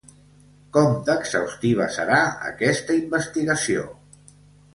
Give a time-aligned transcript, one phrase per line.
[0.77, 3.87] Com d'exhaustiva serà aquesta investigació?